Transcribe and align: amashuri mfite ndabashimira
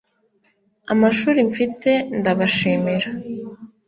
amashuri 0.93 1.39
mfite 1.49 1.91
ndabashimira 2.19 3.09